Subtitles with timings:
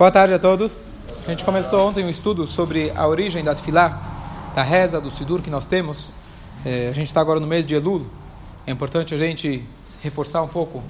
[0.00, 0.88] Boa tarde a todos.
[1.26, 5.42] A gente começou ontem um estudo sobre a origem da Tfilá, da reza, do Sidur
[5.42, 6.10] que nós temos.
[6.64, 8.06] É, a gente está agora no mês de Elul.
[8.66, 9.62] É importante a gente
[10.00, 10.82] reforçar um pouco,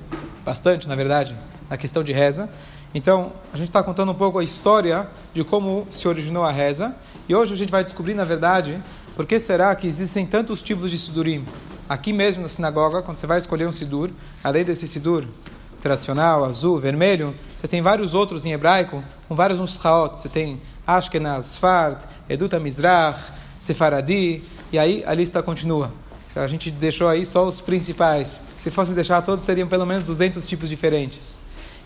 [0.44, 1.36] bastante na verdade,
[1.68, 2.48] a questão de reza.
[2.94, 6.94] Então, a gente está contando um pouco a história de como se originou a reza.
[7.28, 8.80] E hoje a gente vai descobrir, na verdade,
[9.16, 11.44] por que será que existem tantos tipos de Sidurim.
[11.88, 14.10] Aqui mesmo na sinagoga, quando você vai escolher um Sidur,
[14.44, 15.26] além desse Sidur
[15.80, 20.18] tradicional, azul, vermelho, você tem vários outros em hebraico, com vários nuschaot.
[20.18, 25.92] Você tem Ashkenaz, Sfard, Eduta Mizrach, Sefaradi, e aí a lista continua.
[26.34, 28.40] A gente deixou aí só os principais.
[28.56, 31.38] Se fosse deixar todos, seriam pelo menos 200 tipos diferentes.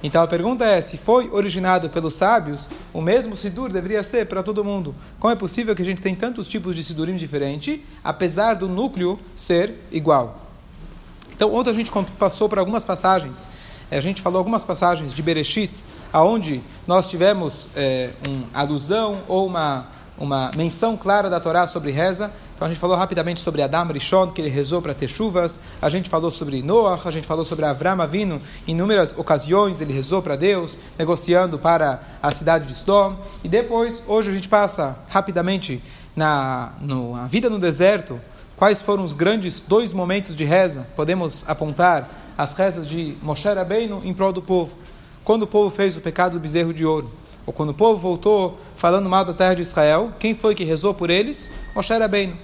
[0.03, 4.43] Então a pergunta é: se foi originado pelos sábios, o mesmo Sidur deveria ser para
[4.43, 4.95] todo mundo.
[5.19, 9.19] Como é possível que a gente tenha tantos tipos de Sidurim diferentes, apesar do núcleo
[9.35, 10.43] ser igual?
[11.35, 13.49] Então, ontem a gente passou por algumas passagens
[13.97, 15.73] a gente falou algumas passagens de Bereshit,
[16.13, 19.87] aonde nós tivemos é, uma alusão ou uma,
[20.19, 22.33] uma menção clara da Torá sobre reza.
[22.55, 25.61] Então a gente falou rapidamente sobre Adam Rishon, que ele rezou para ter chuvas.
[25.83, 28.41] A gente falou sobre Noah, a gente falou sobre Avram Avinu.
[28.67, 33.17] Em inúmeras ocasiões ele rezou para Deus, negociando para a cidade de Sdom.
[33.43, 35.83] E depois, hoje a gente passa rapidamente
[36.15, 38.21] na, no, na vida no deserto.
[38.57, 40.87] Quais foram os grandes dois momentos de reza?
[40.95, 44.77] Podemos apontar as rezas de Moshe Rabbeinu em prol do povo.
[45.25, 47.11] Quando o povo fez o pecado do bezerro de ouro,
[47.45, 50.95] ou quando o povo voltou falando mal da terra de Israel, quem foi que rezou
[50.95, 51.51] por eles?
[51.75, 52.37] Moshe Rabbeinu.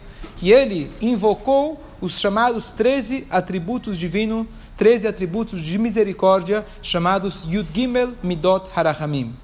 [0.43, 8.15] E ele invocou os chamados 13 atributos divinos, 13 atributos de misericórdia, chamados Yud Gimel
[8.23, 9.35] Midot Harachamim.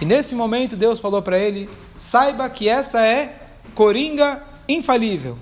[0.00, 5.38] E nesse momento Deus falou para ele: saiba que essa é coringa infalível.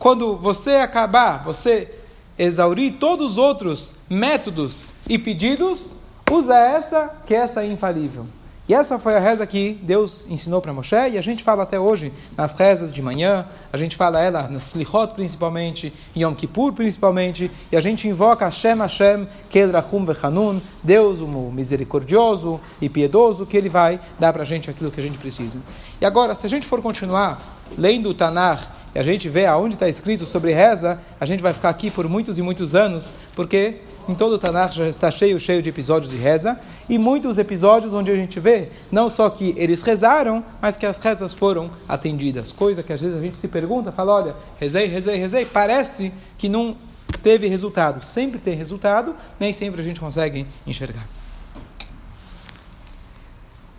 [0.00, 1.92] Quando você acabar, você
[2.38, 5.94] exaurir todos os outros métodos e pedidos,
[6.30, 8.24] usa essa, que essa é infalível.
[8.66, 11.78] E essa foi a reza que Deus ensinou para Moshe, e a gente fala até
[11.78, 16.72] hoje nas rezas de manhã, a gente fala ela nas Slichot principalmente, em Yom Kippur
[16.72, 23.44] principalmente, e a gente invoca Hashem Hashem, Kel Rachum Vechanun, Deus o misericordioso e piedoso,
[23.44, 25.58] que Ele vai dar para a gente aquilo que a gente precisa.
[26.00, 29.74] E agora, se a gente for continuar lendo o Tanar e a gente vê aonde
[29.74, 33.76] está escrito sobre reza, a gente vai ficar aqui por muitos e muitos anos, porque
[34.08, 36.58] em todo o Tanakh já está cheio, cheio de episódios de reza,
[36.88, 40.98] e muitos episódios onde a gente vê não só que eles rezaram, mas que as
[40.98, 42.50] rezas foram atendidas.
[42.50, 46.48] Coisa que às vezes a gente se pergunta, fala, olha, rezei, rezei, rezei, parece que
[46.48, 46.76] não
[47.22, 48.04] teve resultado.
[48.04, 51.06] Sempre tem resultado, nem sempre a gente consegue enxergar.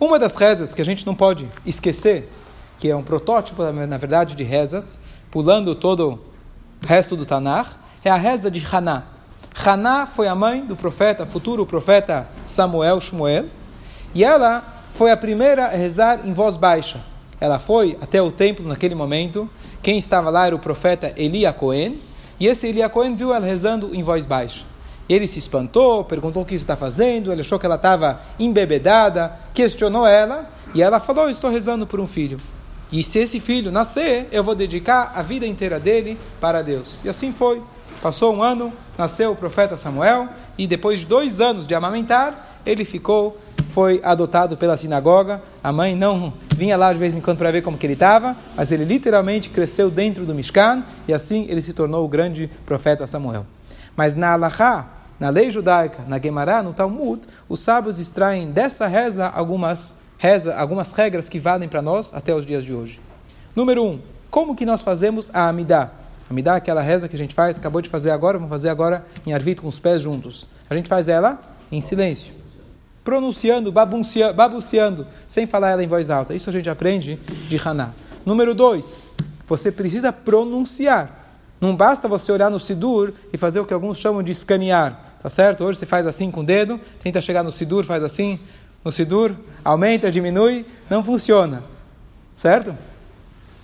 [0.00, 2.28] Uma das rezas que a gente não pode esquecer,
[2.82, 4.98] que é um protótipo, na verdade, de rezas,
[5.30, 6.18] pulando todo
[6.82, 9.04] o resto do Tanar, é a reza de Haná.
[9.54, 13.44] Haná foi a mãe do profeta, futuro profeta Samuel, Shmuel,
[14.12, 17.00] e ela foi a primeira a rezar em voz baixa.
[17.40, 19.48] Ela foi até o templo naquele momento.
[19.80, 22.00] Quem estava lá era o profeta Elia Cohen,
[22.40, 24.64] e esse Elia Cohen viu ela rezando em voz baixa.
[25.08, 30.04] Ele se espantou, perguntou o que está fazendo, ele achou que ela estava embebedada, questionou
[30.04, 32.40] ela, e ela falou: Estou rezando por um filho.
[32.92, 37.00] E se esse filho nascer, eu vou dedicar a vida inteira dele para Deus.
[37.02, 37.62] E assim foi.
[38.02, 42.84] Passou um ano, nasceu o profeta Samuel, e depois de dois anos de amamentar, ele
[42.84, 45.42] ficou, foi adotado pela sinagoga.
[45.64, 48.36] A mãe não vinha lá de vez em quando para ver como que ele estava,
[48.54, 53.06] mas ele literalmente cresceu dentro do Mishkan, e assim ele se tornou o grande profeta
[53.06, 53.46] Samuel.
[53.96, 54.86] Mas na Alahá,
[55.18, 60.92] na lei judaica, na Gemara, no Talmud, os sábios extraem dessa reza algumas reza algumas
[60.92, 63.00] regras que valem para nós até os dias de hoje.
[63.56, 63.98] Número um,
[64.30, 65.90] como que nós fazemos a Amidá?
[66.30, 69.04] Amidá é aquela reza que a gente faz, acabou de fazer agora, vamos fazer agora
[69.26, 70.48] em Arvit com os pés juntos.
[70.70, 71.40] A gente faz ela
[71.72, 72.32] em silêncio,
[73.02, 76.32] pronunciando, babuceando, sem falar ela em voz alta.
[76.32, 77.16] Isso a gente aprende
[77.48, 77.90] de Haná.
[78.24, 79.04] Número dois,
[79.44, 81.34] você precisa pronunciar.
[81.60, 85.12] Não basta você olhar no Sidur e fazer o que alguns chamam de escanear.
[85.22, 85.62] Tá certo?
[85.62, 88.40] Hoje você faz assim com o dedo, tenta chegar no Sidur, faz assim,
[88.84, 91.62] no Sidur, aumenta, diminui, não funciona.
[92.36, 92.74] Certo?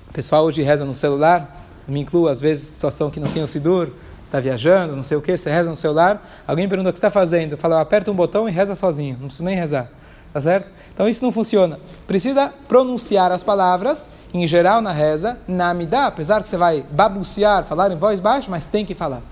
[0.08, 3.48] O pessoal hoje reza no celular, me incluo às vezes situação que não tem o
[3.48, 3.90] Sidur,
[4.26, 7.10] está viajando, não sei o que, você reza no celular, alguém pergunta o que está
[7.10, 9.90] fazendo, fala, aperta um botão e reza sozinho, não precisa nem rezar.
[10.32, 10.70] Tá certo?
[10.92, 11.80] Então isso não funciona.
[12.06, 17.64] Precisa pronunciar as palavras, em geral na reza, na amidá, apesar que você vai babucear,
[17.64, 19.22] falar em voz baixa, mas tem que falar.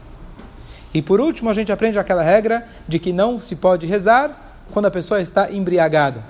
[0.94, 4.86] E por último, a gente aprende aquela regra de que não se pode rezar quando
[4.86, 6.22] a pessoa está embriagada.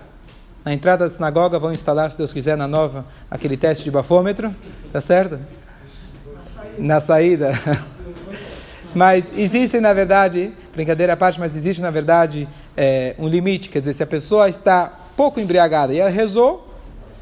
[0.65, 4.55] Na entrada da sinagoga vão instalar, se Deus quiser, na nova, aquele teste de bafômetro,
[4.93, 5.38] tá certo?
[6.77, 7.53] Na saída.
[8.94, 13.69] mas existe, na verdade, brincadeira à parte, mas existe, na verdade, é, um limite.
[13.69, 16.69] Quer dizer, se a pessoa está pouco embriagada e ela rezou,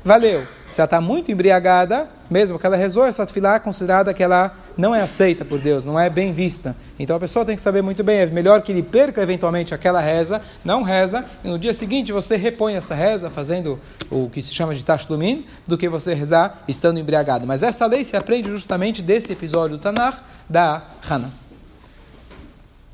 [0.03, 0.47] valeu.
[0.69, 4.57] Se ela está muito embriagada, mesmo que ela rezou essa tefilá, é considerada que ela
[4.77, 6.77] não é aceita por Deus, não é bem vista.
[6.99, 10.01] Então a pessoa tem que saber muito bem, é melhor que ele perca eventualmente aquela
[10.01, 13.79] reza, não reza, e no dia seguinte você repõe essa reza, fazendo
[14.11, 17.47] o que se chama de tashlumin, do que você rezar estando embriagado.
[17.47, 21.33] Mas essa lei se aprende justamente desse episódio do Tanakh da Hana.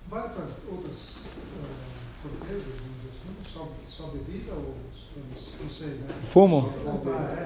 [0.09, 4.75] Vale para outras uh, torpezas, vamos dizer assim, só, só bebida ou
[5.63, 6.09] não sei, né?
[6.23, 6.73] Fumo.
[7.37, 7.40] É,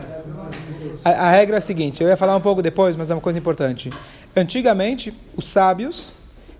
[1.04, 3.20] A, a regra é a seguinte, eu ia falar um pouco depois, mas é uma
[3.20, 3.90] coisa importante.
[4.34, 6.12] Antigamente, os sábios,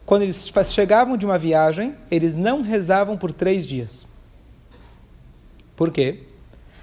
[0.05, 4.07] quando eles chegavam de uma viagem, eles não rezavam por três dias.
[5.75, 6.21] Por quê?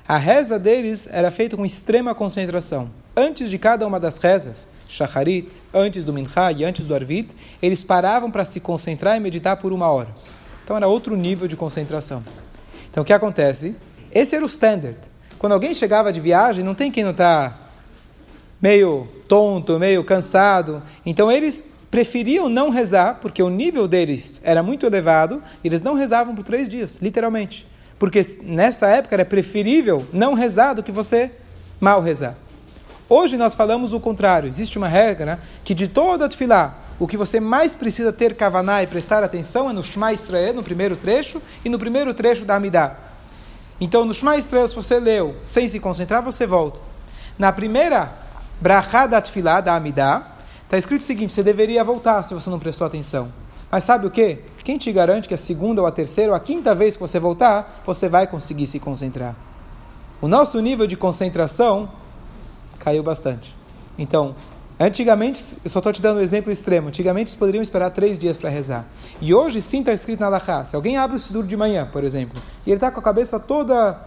[0.07, 2.89] A reza deles era feita com extrema concentração.
[3.15, 7.29] Antes de cada uma das rezas, Shacharit, antes do Mincha e antes do Arvit,
[7.61, 10.09] eles paravam para se concentrar e meditar por uma hora.
[10.63, 12.23] Então era outro nível de concentração.
[12.89, 13.75] Então o que acontece?
[14.11, 14.97] Esse era o standard.
[15.41, 17.55] Quando alguém chegava de viagem, não tem quem não está
[18.61, 20.83] meio tonto, meio cansado.
[21.03, 25.95] Então eles preferiam não rezar, porque o nível deles era muito elevado, e eles não
[25.95, 27.65] rezavam por três dias, literalmente.
[27.97, 31.31] Porque nessa época era preferível não rezar do que você
[31.79, 32.35] mal rezar.
[33.09, 34.47] Hoje nós falamos o contrário.
[34.47, 38.83] Existe uma regra que de toda a tefilá, o que você mais precisa ter kavaná
[38.83, 42.57] e prestar atenção é no Shema Israel, no primeiro trecho, e no primeiro trecho da
[42.57, 43.10] Amidah.
[43.81, 46.79] Então, no Shema Israel, se você leu sem se concentrar, você volta.
[47.37, 48.13] Na primeira
[48.61, 52.59] brachá da tefilá, da Amidah, está escrito o seguinte, você deveria voltar se você não
[52.59, 53.33] prestou atenção.
[53.71, 54.37] Mas sabe o que?
[54.63, 57.19] Quem te garante que a segunda ou a terceira ou a quinta vez que você
[57.19, 59.35] voltar, você vai conseguir se concentrar?
[60.21, 61.89] O nosso nível de concentração
[62.77, 63.55] caiu bastante.
[63.97, 64.35] Então,
[64.85, 68.37] antigamente, eu só estou te dando um exemplo extremo, antigamente eles poderiam esperar três dias
[68.37, 68.85] para rezar.
[69.19, 72.03] E hoje sim está escrito na Alahá, se alguém abre o Sidur de manhã, por
[72.03, 73.99] exemplo, e ele está com a cabeça toda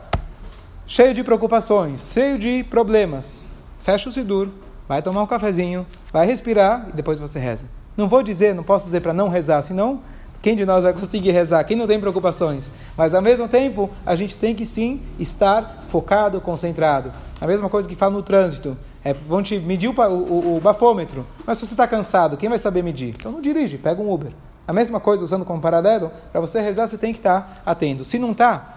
[0.87, 3.43] cheio de preocupações, cheio de problemas,
[3.81, 4.49] fecha o Sidur,
[4.89, 7.67] vai tomar um cafezinho, vai respirar e depois você reza.
[7.97, 10.01] Não vou dizer, não posso dizer para não rezar, senão
[10.45, 11.65] quem de nós vai conseguir rezar?
[11.65, 12.71] Quem não tem preocupações?
[12.99, 17.11] Mas ao mesmo tempo, a gente tem que sim estar focado, concentrado.
[17.41, 18.77] A mesma coisa que fala no trânsito.
[19.05, 21.27] É, vão te medir o, o, o bafômetro.
[21.47, 23.11] Mas se você está cansado, quem vai saber medir?
[23.11, 24.33] Então não dirige, pega um Uber.
[24.67, 28.05] A mesma coisa, usando como paralelo, para você rezar, você tem que estar atento.
[28.05, 28.74] Se não está,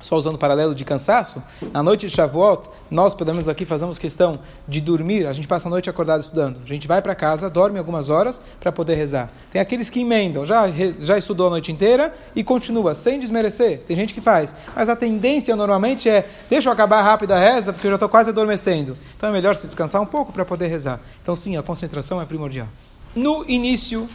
[0.00, 1.42] só usando o paralelo de cansaço,
[1.72, 5.68] na noite de Shavuot, nós, pelo menos aqui, fazemos questão de dormir, a gente passa
[5.68, 6.60] a noite acordado estudando.
[6.64, 9.30] A gente vai para casa, dorme algumas horas para poder rezar.
[9.50, 10.68] Tem aqueles que emendam, já,
[10.98, 13.80] já estudou a noite inteira e continua, sem desmerecer.
[13.80, 14.54] Tem gente que faz.
[14.74, 18.08] Mas a tendência normalmente é, deixa eu acabar rápido a reza, porque eu já estou
[18.08, 18.96] quase adormecendo.
[19.16, 21.00] Então é melhor se descansar um pouco para poder rezar.
[21.22, 22.68] Então sim, a concentração é primordial.
[23.14, 24.08] No início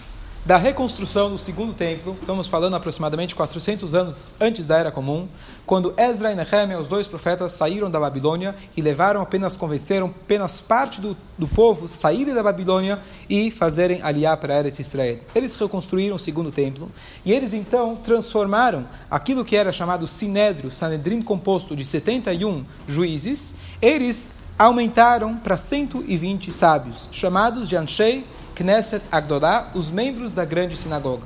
[0.46, 5.30] da reconstrução do segundo templo, estamos falando aproximadamente 400 anos antes da Era Comum,
[5.66, 10.60] quando Ezra e Nehemia, os dois profetas, saíram da Babilônia e levaram apenas, convenceram apenas
[10.60, 13.00] parte do, do povo saírem da Babilônia
[13.30, 15.20] e fazerem aliar para a Eretz Israel.
[15.34, 16.92] Eles reconstruíram o segundo templo
[17.24, 24.36] e eles então transformaram aquilo que era chamado Sinédrio, Sanedrim composto de 71 juízes, eles
[24.60, 31.24] aumentaram para 120 sábios, chamados de Anshei Knesset Agdolá, os membros da grande sinagoga.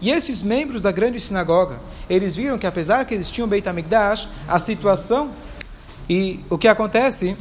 [0.00, 1.80] E esses membros da grande sinagoga,
[2.10, 5.30] eles viram que apesar que eles tinham Beit HaMikdash, a situação
[6.08, 7.36] e o que acontece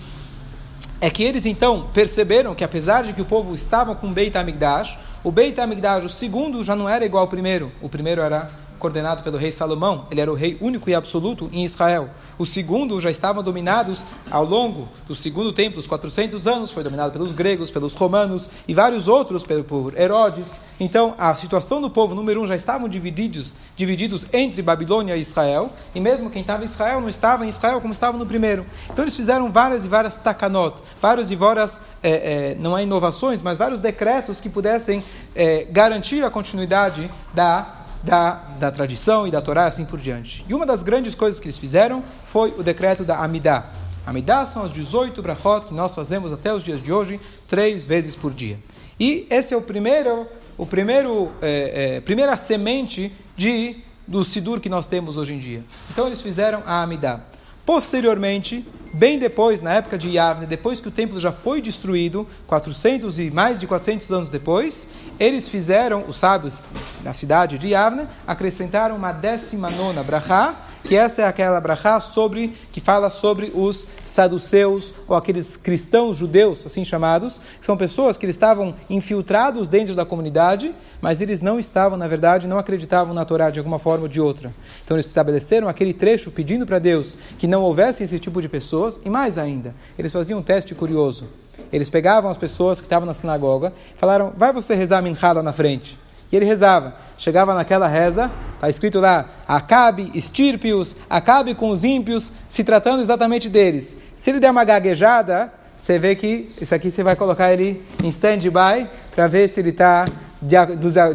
[1.00, 4.98] é que eles então perceberam que apesar de que o povo estava com Beit HaMikdash,
[5.24, 7.72] o Beit HaMikdash, o segundo, já não era igual ao primeiro.
[7.82, 11.64] O primeiro era coordenado pelo rei Salomão, ele era o rei único e absoluto em
[11.64, 12.10] Israel.
[12.38, 17.14] O segundo já estavam dominados ao longo do segundo templo, os 400 anos, foi dominado
[17.14, 20.58] pelos gregos, pelos romanos e vários outros por Herodes.
[20.80, 25.72] Então, a situação do povo número um já estavam divididos, divididos entre Babilônia e Israel,
[25.94, 28.66] e mesmo quem estava em Israel não estava em Israel como estava no primeiro.
[28.90, 33.44] Então, eles fizeram várias e várias takanot, várias e várias, é, é, não há inovações,
[33.44, 35.04] mas vários decretos que pudessem
[35.36, 40.46] é, garantir a continuidade da da, da tradição e da Torá, assim por diante.
[40.48, 43.70] E uma das grandes coisas que eles fizeram foi o decreto da Amidah.
[44.06, 48.16] Amidah são as 18 brachot que nós fazemos até os dias de hoje, três vezes
[48.16, 48.58] por dia.
[49.00, 50.28] E esse é o primeiro,
[50.58, 53.78] o primeiro, é, é, primeira semente de,
[54.08, 55.64] do Sidur que nós temos hoje em dia.
[55.92, 57.22] Então eles fizeram a Amidah.
[57.66, 63.20] Posteriormente, bem depois, na época de Yavne, depois que o templo já foi destruído, 400
[63.20, 64.88] e mais de 400 anos depois,
[65.20, 66.70] eles fizeram, os sábios
[67.04, 72.56] da cidade de Yavne, acrescentaram uma décima nona brachá, que essa é aquela brachá sobre
[72.72, 78.26] que fala sobre os saduceus ou aqueles cristãos judeus, assim chamados, que são pessoas que
[78.26, 83.26] eles estavam infiltrados dentro da comunidade, mas eles não estavam, na verdade, não acreditavam na
[83.26, 84.54] Torá de alguma forma ou de outra.
[84.84, 89.00] Então eles estabeleceram aquele trecho pedindo para Deus que não houvesse esse tipo de pessoas,
[89.04, 91.28] e mais ainda, eles faziam um teste curioso.
[91.72, 95.54] Eles pegavam as pessoas que estavam na sinagoga, falaram: "Vai você rezar minha lá na
[95.54, 95.98] frente".
[96.32, 96.96] E ele rezava.
[97.18, 103.50] Chegava naquela reza, está escrito lá: acabe, estirpe-os, acabe com os ímpios, se tratando exatamente
[103.50, 103.98] deles.
[104.16, 108.10] Se ele der uma gaguejada, você vê que isso aqui você vai colocar ele em
[108.10, 110.06] stand-by para ver se ele está
[110.42, 110.56] de,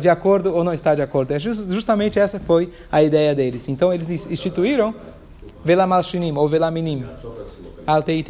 [0.00, 1.32] de, acordo ou não está de acordo.
[1.32, 3.68] É just, justamente essa foi a ideia deles.
[3.68, 4.94] Então eles instituíram
[5.64, 7.06] Velamal Shinim ou Velaminim.
[7.86, 8.24] Altei.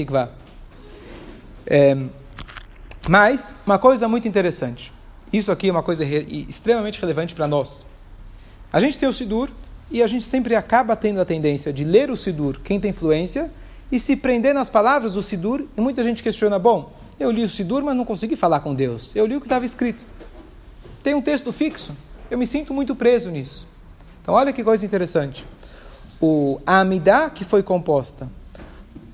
[1.67, 1.97] É,
[3.09, 4.93] mas, uma coisa muito interessante.
[5.33, 7.85] Isso aqui é uma coisa re extremamente relevante para nós.
[8.73, 9.51] A gente tem o Sidur
[9.91, 13.51] e a gente sempre acaba tendo a tendência de ler o Sidur, quem tem influência,
[13.91, 15.65] e se prender nas palavras do Sidur.
[15.77, 19.13] E muita gente questiona: bom, eu li o Sidur, mas não consegui falar com Deus.
[19.15, 20.05] Eu li o que estava escrito.
[21.03, 21.97] Tem um texto fixo.
[22.31, 23.67] Eu me sinto muito preso nisso.
[24.23, 25.47] Então, olha que coisa interessante.
[26.21, 28.29] O Amidah que foi composta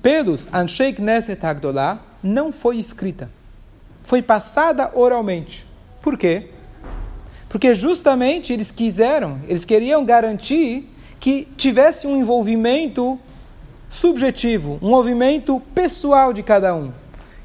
[0.01, 3.29] pelos Ansheik Neset Hagdolah não foi escrita.
[4.01, 5.65] Foi passada oralmente.
[6.03, 6.49] Por quê?
[7.47, 13.17] Porque justamente eles quiseram, eles queriam garantir que tivesse um envolvimento
[13.89, 16.91] subjetivo, um movimento pessoal de cada um.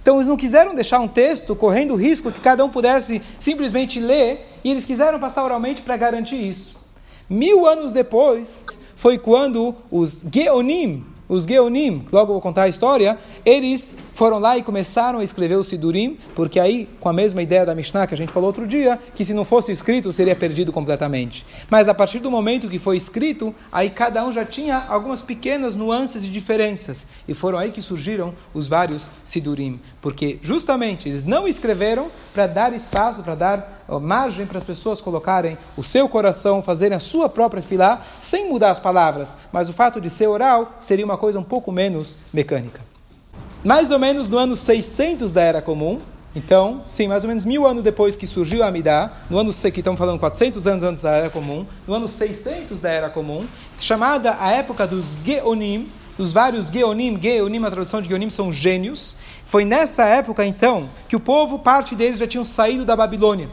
[0.02, 4.00] Então eles não quiseram deixar um texto correndo o risco que cada um pudesse simplesmente
[4.00, 6.74] ler, e eles quiseram passar oralmente para garantir isso.
[7.30, 13.94] Mil anos depois foi quando os Geonim, os Geonim, logo vou contar a história, eles
[14.12, 17.74] foram lá e começaram a escrever o Sidurim, porque aí, com a mesma ideia da
[17.74, 21.44] Mishnah que a gente falou outro dia, que se não fosse escrito seria perdido completamente.
[21.68, 25.76] Mas a partir do momento que foi escrito, aí cada um já tinha algumas pequenas
[25.76, 27.06] nuances e diferenças.
[27.26, 32.72] E foram aí que surgiram os vários Sidurim, porque justamente eles não escreveram para dar
[32.72, 37.62] espaço, para dar margem para as pessoas colocarem o seu coração, fazerem a sua própria
[37.62, 41.44] filá, sem mudar as palavras, mas o fato de ser oral seria uma coisa um
[41.44, 42.80] pouco menos mecânica.
[43.64, 46.00] Mais ou menos no ano 600 da Era Comum,
[46.36, 49.80] então, sim, mais ou menos mil anos depois que surgiu a Amidá, no ano que
[49.80, 53.46] estamos falando 400 anos antes da Era Comum, no ano 600 da Era Comum,
[53.80, 59.16] chamada a época dos Geonim, dos vários Geonim, Geonim, a tradução de Geonim são gênios.
[59.44, 63.48] Foi nessa época, então, que o povo, parte deles já tinham saído da Babilônia.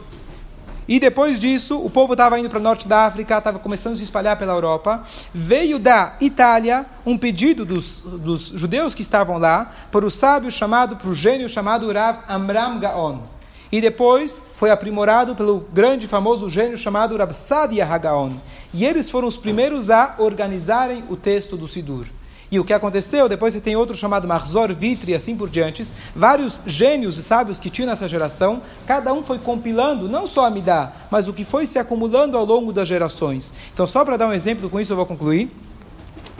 [0.88, 3.96] E depois disso, o povo estava indo para o norte da África, estava começando a
[3.96, 5.02] se espalhar pela Europa.
[5.34, 10.96] Veio da Itália um pedido dos, dos judeus que estavam lá para o sábio chamado,
[10.96, 13.20] para o gênio chamado Rav Amram Gaon.
[13.70, 18.36] E depois foi aprimorado pelo grande famoso gênio chamado Rav Sadia Hagaon.
[18.72, 22.06] E eles foram os primeiros a organizarem o texto do Sidur.
[22.50, 23.28] E o que aconteceu?
[23.28, 25.92] Depois você tem outro chamado Marzor Vitri assim por diante.
[26.14, 30.56] Vários gênios e sábios que tinham nessa geração, cada um foi compilando não só a
[31.10, 33.52] mas o que foi se acumulando ao longo das gerações.
[33.72, 35.50] Então, só para dar um exemplo, com isso eu vou concluir.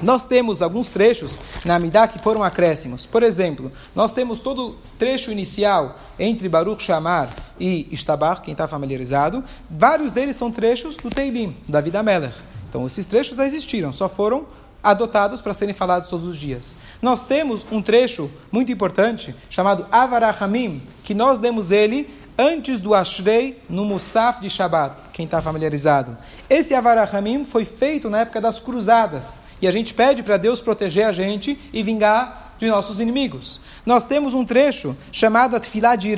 [0.03, 3.07] Nós temos alguns trechos na Amidá que foram acréscimos.
[3.07, 8.69] Por exemplo, nós temos todo o trecho inicial entre Baruch Shamar e Ishtabar, quem está
[8.69, 9.43] familiarizado.
[9.71, 12.35] Vários deles são trechos do Teilim, da Vida Meller.
[12.69, 14.47] Então, esses trechos já existiram, só foram
[14.87, 16.77] adotados para serem falados todos os dias.
[17.03, 23.61] Nós temos um trecho muito importante chamado Avarahamim, que nós demos ele antes do Ashrei
[23.69, 26.17] no Musaf de Shabbat, quem está familiarizado.
[26.49, 31.07] Esse Avarahamim foi feito na época das cruzadas, e a gente pede para Deus proteger
[31.07, 33.61] a gente e vingar de nossos inimigos.
[33.85, 36.15] Nós temos um trecho chamado Tfilah de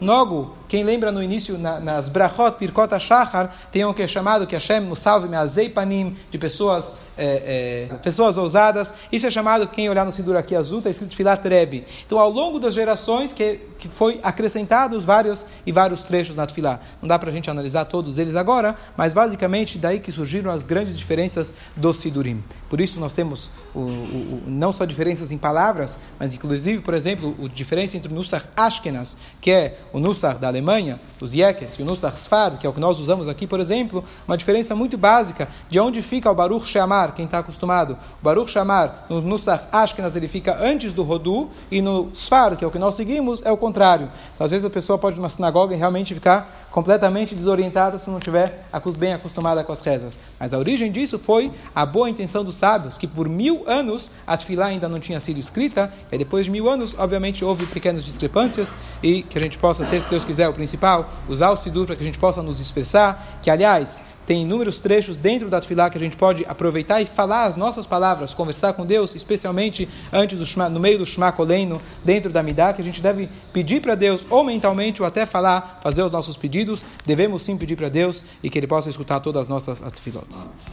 [0.00, 4.46] Nogo, quem lembra no início, na, nas Brachot, Pirkot HaShachar, tem um que é chamado
[4.46, 8.92] que Hashem nos salve me panim, de pessoas, é, é, pessoas ousadas.
[9.12, 11.84] Isso é chamado, quem olhar no Sidur aqui azul, está escrito Filat Rebbe.
[12.06, 16.80] Então, ao longo das gerações, que, que foi acrescentados vários e vários trechos na Tfilah.
[17.02, 20.62] Não dá para a gente analisar todos eles agora, mas basicamente daí que surgiram as
[20.62, 22.42] grandes diferenças do Sidurim.
[22.68, 26.94] Por isso nós temos o, o, o, não só diferenças em palavras, mas inclusive, por
[26.94, 31.74] exemplo, a diferença entre o Nusach Ashkenaz, que é o Nusach da Alemanha, os Yekes,
[31.78, 34.74] e o Nusach Sfar, que é o que nós usamos aqui, por exemplo, uma diferença
[34.74, 37.96] muito básica de onde fica o Baruch Shamar, quem está acostumado.
[38.22, 42.68] Baruch Shamar, no Nusach Ashkenaz, ele fica antes do Rodu, e no Sfar, que é
[42.68, 44.10] o que nós seguimos, é o contrário.
[44.34, 48.10] Então, às vezes a pessoa pode ir numa sinagoga e realmente ficar completamente desorientada se
[48.10, 48.64] não tiver
[48.96, 50.18] bem acostumada com as rezas.
[50.38, 54.36] Mas a origem disso foi a boa intenção dos sábios, que por mil anos a
[54.36, 58.76] Tfilá ainda não tinha sido escrita, e depois de mil anos, obviamente, houve pequenas discrepâncias,
[59.02, 61.96] e que a gente possa ter, se Deus quiser, o principal, usar o Sidur para
[61.96, 65.96] que a gente possa nos expressar, que aliás, tem inúmeros trechos dentro da Tfilá que
[65.96, 70.44] a gente pode aproveitar e falar as nossas palavras, conversar com Deus, especialmente antes do
[70.44, 73.94] Shema, no meio do Shema Koleno, dentro da Midah, que a gente deve pedir para
[73.94, 76.57] Deus, ou mentalmente, ou até falar, fazer os nossos pedidos,
[77.04, 80.46] devemos sim pedir para Deus e que Ele possa escutar todas as nossas Tfilotes.